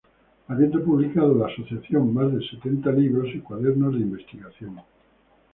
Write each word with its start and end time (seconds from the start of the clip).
Habiendo 0.47 0.83
publicado 0.83 1.35
la 1.35 1.45
asociación 1.45 2.11
más 2.11 2.33
de 2.33 2.43
setenta 2.47 2.91
libros 2.91 3.29
y 3.35 3.39
cuadernos 3.39 3.93
de 3.93 3.99
investigación. 3.99 4.79